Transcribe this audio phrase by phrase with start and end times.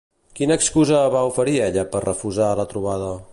[0.37, 3.13] Quina excusa va oferir ella per refusar la trobada?